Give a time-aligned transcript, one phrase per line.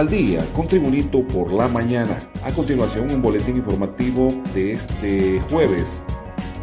[0.00, 2.16] al día con Tribunito por la mañana.
[2.42, 6.02] A continuación, un boletín informativo de este jueves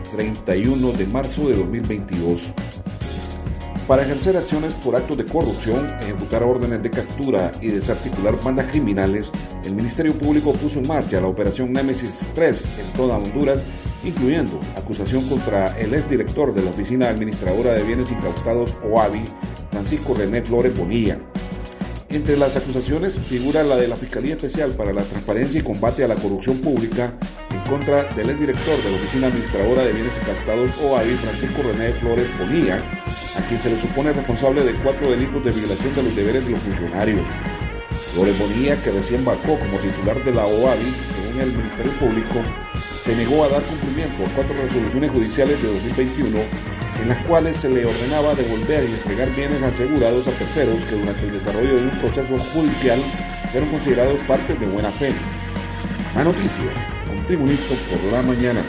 [0.09, 2.51] 31 de marzo de 2022.
[3.87, 9.29] Para ejercer acciones por actos de corrupción, ejecutar órdenes de captura y desarticular bandas criminales,
[9.65, 13.63] el Ministerio Público puso en marcha la operación Nemesis 3 en toda Honduras,
[14.03, 19.25] incluyendo acusación contra el exdirector de la Oficina Administradora de Bienes Incautados OAVI,
[19.69, 21.19] Francisco René Flores Bonilla.
[22.09, 26.07] Entre las acusaciones figura la de la Fiscalía Especial para la Transparencia y Combate a
[26.07, 27.11] la Corrupción Pública
[27.51, 32.29] en contra del exdirector de la Oficina Administradora de Bienes Encantados OAI, Francisco René Flores
[32.39, 36.45] Bonilla, a quien se le supone responsable de cuatro delitos de violación de los deberes
[36.45, 37.27] de los funcionarios.
[38.13, 42.35] Flores Bonilla, que recién vacó como titular de la OAVI, según el Ministerio Público,
[43.03, 47.69] se negó a dar cumplimiento a cuatro resoluciones judiciales de 2021 en las cuales se
[47.69, 51.99] le ordenaba devolver y entregar bienes asegurados a terceros que durante el desarrollo de un
[51.99, 52.99] proceso judicial
[53.51, 55.13] fueron considerados partes de buena fe.
[56.15, 56.73] Más noticias,
[57.15, 58.61] un tribunito por la mañana.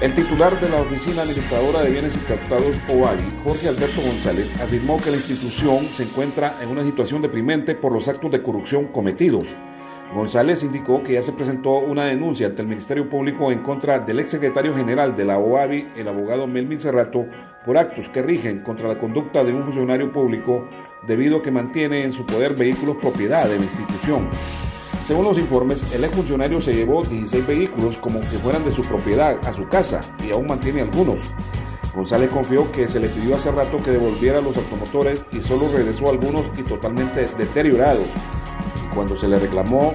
[0.00, 5.10] El titular de la Oficina Administradora de Bienes Incautados OAGI, Jorge Alberto González, afirmó que
[5.10, 9.48] la institución se encuentra en una situación deprimente por los actos de corrupción cometidos
[10.14, 14.20] González indicó que ya se presentó una denuncia ante el Ministerio Público en contra del
[14.20, 17.26] exsecretario general de la OAVI, el abogado Melvin Cerrato,
[17.64, 20.68] por actos que rigen contra la conducta de un funcionario público
[21.06, 24.28] debido a que mantiene en su poder vehículos propiedad de la institución.
[25.04, 29.36] Según los informes, el exfuncionario se llevó 16 vehículos como que fueran de su propiedad
[29.46, 31.20] a su casa y aún mantiene algunos.
[31.94, 36.10] González confió que se le pidió hace rato que devolviera los automotores y solo regresó
[36.10, 38.06] algunos y totalmente deteriorados
[38.96, 39.92] cuando se le reclamó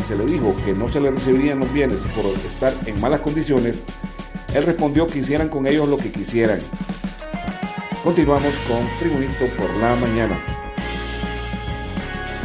[0.00, 3.20] y se le dijo que no se le recibirían los bienes por estar en malas
[3.20, 3.76] condiciones,
[4.54, 6.58] él respondió que hicieran con ellos lo que quisieran.
[8.02, 10.38] Continuamos con Tribunito por la mañana.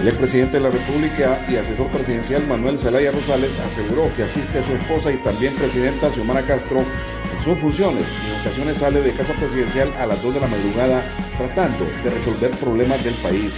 [0.01, 4.67] El expresidente de la República y asesor presidencial Manuel Zelaya Rosales aseguró que asiste a
[4.67, 9.13] su esposa y también presidenta Xiomara Castro en sus funciones y en ocasiones sale de
[9.13, 11.01] casa presidencial a las 2 de la madrugada
[11.37, 13.53] tratando de resolver problemas del país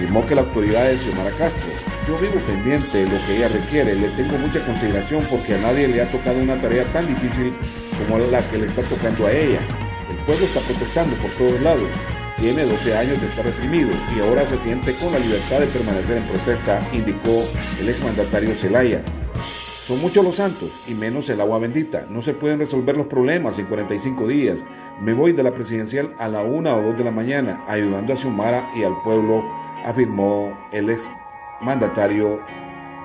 [0.00, 1.70] afirmó que la autoridad es Xiomara Castro.
[2.08, 5.88] Yo vivo pendiente de lo que ella requiere, le tengo mucha consideración porque a nadie
[5.88, 7.52] le ha tocado una tarea tan difícil
[7.98, 9.60] como la que le está tocando a ella.
[10.08, 11.88] El pueblo está protestando por todos lados,
[12.38, 16.16] tiene 12 años de estar reprimido y ahora se siente con la libertad de permanecer
[16.16, 17.44] en protesta, indicó
[17.78, 19.02] el exmandatario Zelaya.
[19.84, 22.06] Son muchos los santos y menos el agua bendita.
[22.08, 24.60] No se pueden resolver los problemas en 45 días.
[25.02, 28.16] Me voy de la presidencial a la 1 o 2 de la mañana ayudando a
[28.16, 29.42] Xiomara y al pueblo
[29.84, 31.02] afirmó el ex
[31.60, 32.40] mandatario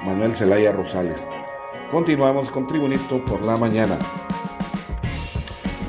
[0.03, 1.25] Manuel Zelaya Rosales.
[1.91, 3.97] Continuamos con Tribunito por la mañana.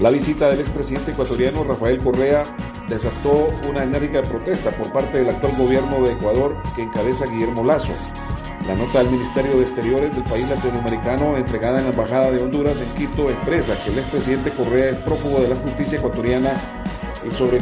[0.00, 2.42] La visita del expresidente ecuatoriano Rafael Correa
[2.88, 7.92] desató una enérgica protesta por parte del actual gobierno de Ecuador que encabeza Guillermo Lazo.
[8.66, 12.76] La nota del Ministerio de Exteriores del país latinoamericano entregada en la Embajada de Honduras
[12.80, 16.50] en Quito expresa que el expresidente Correa es prófugo de la justicia ecuatoriana
[17.26, 17.60] y sobre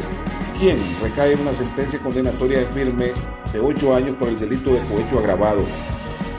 [0.58, 3.12] quien recae una sentencia condenatoria de firme
[3.52, 5.64] de ocho años por el delito de cohecho agravado.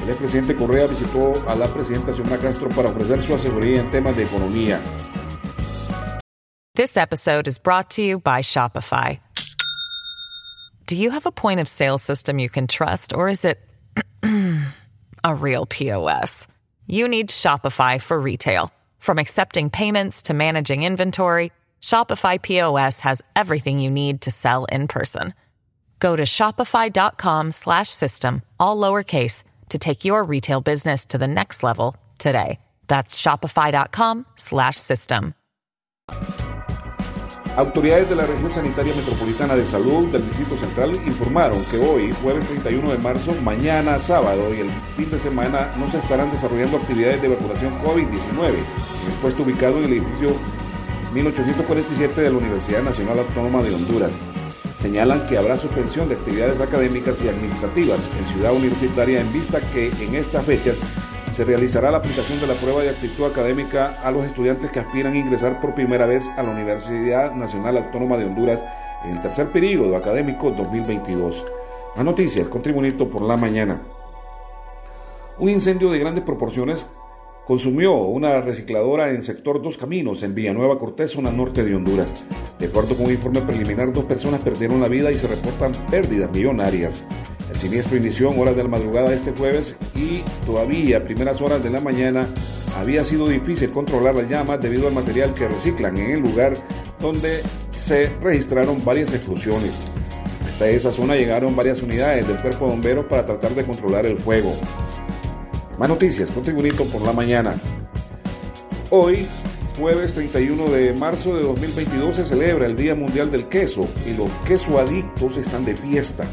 [0.04, 4.16] El expresidente Correa visitó a la presidenta Xiomara Castro para ofrecer su asesoría en temas
[4.16, 4.80] de economía.
[6.76, 9.20] This episode is brought to you by Shopify.
[10.88, 13.58] Do you have a point of sale system you can trust, or is it
[15.24, 16.48] a real POS?
[16.86, 18.72] You need Shopify for retail.
[19.00, 21.52] From accepting payments to managing inventory,
[21.86, 25.36] Shopify POS has everything you need to sell in person.
[26.00, 32.58] Go to shopify.com/system all lowercase to take your retail business to the next level today.
[32.88, 35.36] That's shopify.com/system.
[37.56, 42.48] Autoridades de la región sanitaria metropolitana de salud del Distrito Central informaron que hoy, jueves
[42.48, 47.22] 31 de marzo, mañana sábado y el fin de semana no se estarán desarrollando actividades
[47.22, 50.36] de vacunación COVID-19 en el puesto ubicado en el edificio
[51.16, 54.20] 1847 de la Universidad Nacional Autónoma de Honduras.
[54.78, 59.88] Señalan que habrá suspensión de actividades académicas y administrativas en Ciudad Universitaria en vista que
[60.02, 60.78] en estas fechas
[61.32, 65.14] se realizará la aplicación de la prueba de actitud académica a los estudiantes que aspiran
[65.14, 68.62] a ingresar por primera vez a la Universidad Nacional Autónoma de Honduras
[69.06, 71.46] en el tercer periodo académico 2022.
[71.96, 73.82] Más noticias con Tribunito por la mañana.
[75.40, 76.86] Un incendio de grandes proporciones
[77.46, 82.26] consumió una recicladora en sector Dos Caminos, en Villanueva Cortés, zona norte de Honduras.
[82.60, 86.32] De acuerdo con un informe preliminar, dos personas perdieron la vida y se reportan pérdidas
[86.32, 87.04] millonarias.
[87.54, 91.64] El siniestro inició en horas de la madrugada este jueves y todavía a primeras horas
[91.64, 92.28] de la mañana
[92.78, 96.54] había sido difícil controlar las llamas debido al material que reciclan en el lugar
[97.00, 99.72] donde se registraron varias explosiones.
[100.50, 104.18] Hasta esa zona llegaron varias unidades del cuerpo de bomberos para tratar de controlar el
[104.18, 104.54] fuego.
[105.78, 107.54] Más noticias con Tribunito por la mañana.
[108.92, 109.28] Hoy,
[109.78, 114.30] jueves 31 de marzo de 2022, se celebra el Día Mundial del Queso y los
[114.48, 116.24] quesoadictos están de fiesta.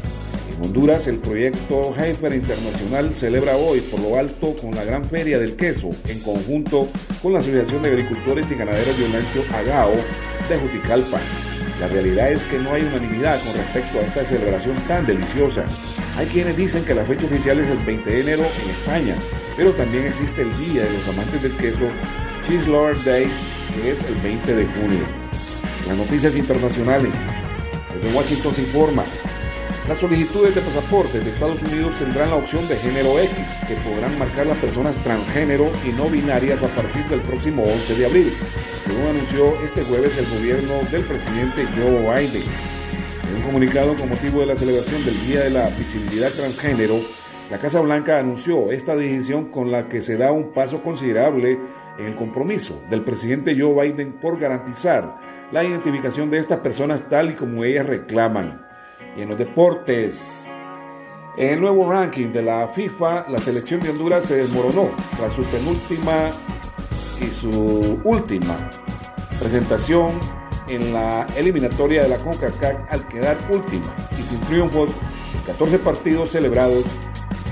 [0.55, 5.37] En Honduras, el proyecto Heifer Internacional celebra hoy por lo alto con la Gran Feria
[5.39, 6.87] del Queso, en conjunto
[7.21, 9.91] con la Asociación de Agricultores y Ganaderos de Agao
[10.47, 11.19] de Juticalpa.
[11.83, 15.65] La realidad es que no hay unanimidad con respecto a esta celebración tan deliciosa.
[16.15, 19.15] Hay quienes dicen que la fecha oficial es el 20 de enero en España,
[19.57, 21.89] pero también existe el Día de los Amantes del Queso,
[22.47, 23.29] Cheese Lord Day,
[23.75, 25.03] que es el 20 de junio.
[25.85, 27.11] Las noticias internacionales.
[27.93, 29.03] Desde Washington se informa.
[29.87, 33.33] Las solicitudes de pasaporte de Estados Unidos tendrán la opción de género X,
[33.67, 38.05] que podrán marcar las personas transgénero y no binarias a partir del próximo 11 de
[38.05, 38.33] abril,
[38.85, 42.43] según anunció este jueves el gobierno del presidente Joe Biden.
[43.29, 47.01] En un comunicado con motivo de la celebración del Día de la Visibilidad Transgénero,
[47.51, 51.59] la Casa Blanca anunció esta decisión con la que se da un paso considerable
[51.99, 55.17] en el compromiso del presidente Joe Biden por garantizar
[55.51, 58.72] la identificación de estas personas tal y como ellas reclaman.
[59.15, 60.47] Y en los deportes,
[61.37, 65.43] en el nuevo ranking de la FIFA, la selección de Honduras se desmoronó tras su
[65.43, 66.31] penúltima
[67.21, 68.69] y su última
[69.39, 70.11] presentación
[70.67, 74.89] en la eliminatoria de la CONCACAF al quedar última y sin triunfos
[75.35, 76.85] en 14 partidos celebrados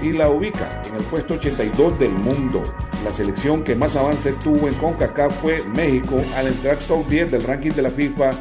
[0.02, 2.63] y la ubica en el puesto 82 del mundo.
[3.04, 7.44] La selección que más avance tuvo en CONCACAF fue México al entrar top 10 del
[7.44, 8.31] ranking de la FIFA,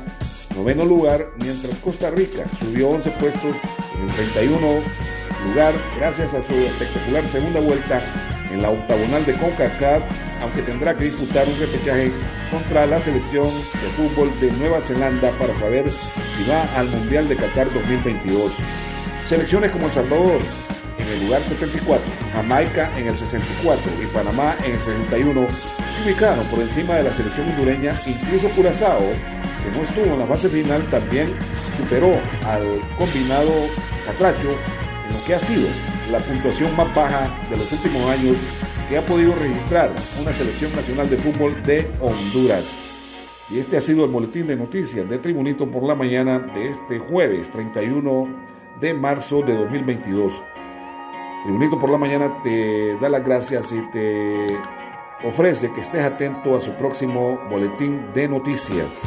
[0.56, 3.56] noveno lugar, mientras Costa Rica subió 11 puestos
[3.96, 4.82] en el 31
[5.46, 8.00] lugar gracias a su espectacular segunda vuelta
[8.52, 10.02] en la octagonal de CONCACAF,
[10.42, 12.10] aunque tendrá que disputar un repechaje
[12.50, 17.36] contra la selección de fútbol de Nueva Zelanda para saber si va al Mundial de
[17.36, 18.52] Qatar 2022.
[19.26, 20.40] Selecciones como El Salvador
[20.98, 26.44] en el lugar 74, Jamaica en el 64 y Panamá en el 61 se ubicaron
[26.46, 29.02] por encima de la selección hondureña, incluso Curazao,
[29.62, 31.34] que no estuvo en la fase final, también
[31.76, 32.12] superó
[32.46, 33.52] al combinado
[34.04, 35.68] Catracho en lo que ha sido
[36.10, 38.36] la puntuación más baja de los últimos años
[38.88, 39.90] que ha podido registrar
[40.20, 42.68] una selección nacional de fútbol de Honduras.
[43.50, 46.98] Y este ha sido el boletín de noticias de Tribunito por la mañana de este
[46.98, 48.28] jueves 31
[48.80, 50.42] de marzo de 2022.
[51.42, 54.56] Tribunito por la mañana te da las gracias y te
[55.24, 59.02] ofrece que estés atento a su próximo boletín de noticias.